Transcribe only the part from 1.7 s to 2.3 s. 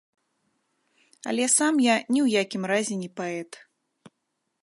я ні